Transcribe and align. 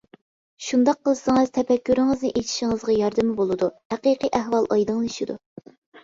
شۇنداق 0.67 0.95
قىلسىڭىز 1.07 1.49
تەپەككۇرىڭىزنى 1.57 2.31
ئېچىشىڭىزغا 2.39 2.95
ياردىمى 2.95 3.35
بولىدۇ، 3.41 3.69
ھەقىقىي 3.95 4.33
ئەھۋال 4.39 4.69
ئايدىڭلىشىدۇ. 4.77 5.37